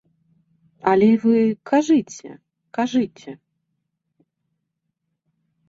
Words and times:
Але 0.91 1.09
вы 1.25 1.35
кажыце, 1.71 2.31
кажыце. 2.79 3.31